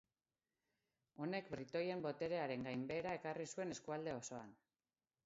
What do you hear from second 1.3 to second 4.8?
britoien boterearen gainbehera ekarri zuen eskualde osoan.